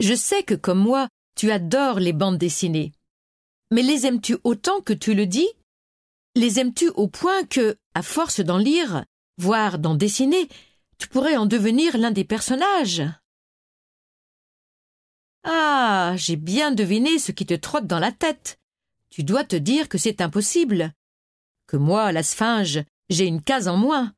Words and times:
Je 0.00 0.14
sais 0.14 0.42
que 0.42 0.54
comme 0.54 0.78
moi, 0.78 1.08
tu 1.36 1.50
adores 1.50 1.98
les 1.98 2.12
bandes 2.12 2.38
dessinées. 2.38 2.92
Mais 3.70 3.82
les 3.82 4.06
aimes-tu 4.06 4.38
autant 4.44 4.80
que 4.80 4.92
tu 4.92 5.14
le 5.14 5.26
dis? 5.26 5.48
Les 6.36 6.60
aimes-tu 6.60 6.88
au 6.90 7.08
point 7.08 7.44
que, 7.44 7.76
à 7.94 8.02
force 8.02 8.40
d'en 8.40 8.58
lire, 8.58 9.04
voire 9.38 9.78
d'en 9.78 9.94
dessiner, 9.94 10.48
tu 10.98 11.08
pourrais 11.08 11.36
en 11.36 11.46
devenir 11.46 11.98
l'un 11.98 12.12
des 12.12 12.24
personnages? 12.24 13.02
Ah, 15.44 16.14
j'ai 16.16 16.36
bien 16.36 16.70
deviné 16.70 17.18
ce 17.18 17.32
qui 17.32 17.46
te 17.46 17.54
trotte 17.54 17.86
dans 17.86 17.98
la 17.98 18.12
tête. 18.12 18.58
Tu 19.10 19.24
dois 19.24 19.44
te 19.44 19.56
dire 19.56 19.88
que 19.88 19.98
c'est 19.98 20.20
impossible. 20.20 20.92
Que 21.66 21.76
moi, 21.76 22.12
la 22.12 22.22
sphinge, 22.22 22.84
j'ai 23.08 23.26
une 23.26 23.42
case 23.42 23.68
en 23.68 23.76
moins. 23.76 24.12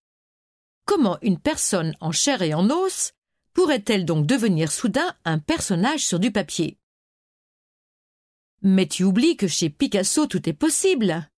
Comment 0.85 1.19
une 1.23 1.39
personne 1.39 1.97
en 2.01 2.13
chair 2.13 2.43
et 2.43 2.53
en 2.53 2.69
os 2.71 3.13
pourrait-elle 3.61 4.07
donc 4.07 4.25
devenir 4.25 4.73
soudain 4.73 5.15
un 5.27 5.39
personnage 5.39 6.07
sur 6.07 6.19
du 6.19 6.33
papier? 6.33 6.79
Mais 8.63 8.87
tu 8.87 9.05
oublies 9.05 9.37
que 9.37 9.49
chez 9.49 9.69
Picasso 9.69 10.27
tout 10.27 10.49
est 10.49 10.55
possible. 10.55 11.29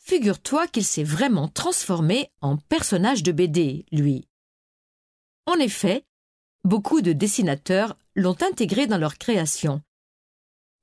Figure-toi 0.00 0.66
qu'il 0.66 0.84
s'est 0.84 1.04
vraiment 1.04 1.46
transformé 1.46 2.32
en 2.40 2.56
personnage 2.56 3.22
de 3.22 3.30
BD, 3.30 3.86
lui. 3.92 4.26
En 5.46 5.54
effet, 5.60 6.04
beaucoup 6.64 7.02
de 7.02 7.12
dessinateurs 7.12 7.96
l'ont 8.16 8.36
intégré 8.42 8.88
dans 8.88 8.98
leur 8.98 9.16
création. 9.16 9.80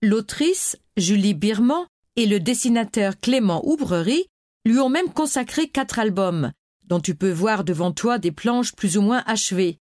L'autrice, 0.01 0.77
Julie 0.95 1.33
Birman, 1.33 1.85
et 2.15 2.27
le 2.27 2.39
dessinateur 2.39 3.19
Clément 3.19 3.61
Oubrerie 3.67 4.27
lui 4.63 4.79
ont 4.79 4.87
même 4.87 5.11
consacré 5.11 5.67
quatre 5.67 5.99
albums, 5.99 6.53
dont 6.83 7.01
tu 7.01 7.13
peux 7.13 7.33
voir 7.33 7.65
devant 7.65 7.91
toi 7.91 8.19
des 8.19 8.31
planches 8.31 8.73
plus 8.73 8.95
ou 8.95 9.01
moins 9.01 9.21
achevées. 9.27 9.80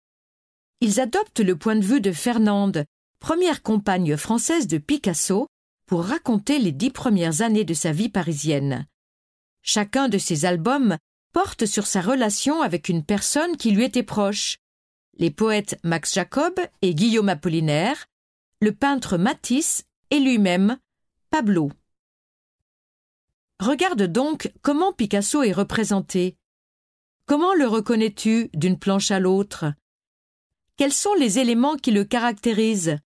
Ils 0.80 1.00
adoptent 1.00 1.40
le 1.40 1.58
point 1.58 1.76
de 1.76 1.84
vue 1.84 2.02
de 2.02 2.12
Fernande, 2.12 2.86
première 3.20 3.64
compagne 3.64 4.16
française 4.16 4.68
de 4.68 4.78
Picasso, 4.78 5.48
pour 5.88 6.04
raconter 6.04 6.60
les 6.60 6.72
dix 6.72 6.92
premières 6.92 7.42
années 7.42 7.64
de 7.64 7.74
sa 7.74 7.92
vie 7.92 8.10
parisienne. 8.10 8.86
Chacun 9.64 10.08
de 10.08 10.18
ces 10.18 10.46
albums 10.46 10.98
porte 11.34 11.66
sur 11.66 11.88
sa 11.88 12.02
relation 12.02 12.62
avec 12.62 12.90
une 12.90 13.04
personne 13.04 13.58
qui 13.58 13.72
lui 13.72 13.84
était 13.84 14.04
proche. 14.04 14.58
Les 15.18 15.32
poètes 15.32 15.80
Max 15.84 16.14
Jacob 16.14 16.54
et 16.84 16.94
Guillaume 16.94 17.30
Apollinaire, 17.30 18.06
le 18.62 18.72
peintre 18.72 19.18
Matisse 19.18 19.84
et 20.12 20.20
lui-même, 20.20 20.78
Pablo. 21.32 21.72
Regarde 23.60 24.04
donc 24.04 24.52
comment 24.62 24.94
Picasso 24.94 25.42
est 25.42 25.54
représenté. 25.54 26.38
Comment 27.26 27.56
le 27.56 27.68
reconnais-tu 27.68 28.50
d'une 28.54 28.78
planche 28.78 29.10
à 29.10 29.20
l'autre? 29.20 29.66
Quels 30.78 30.94
sont 30.94 31.16
les 31.16 31.40
éléments 31.40 31.76
qui 31.76 31.90
le 31.90 32.04
caractérisent? 32.04 33.00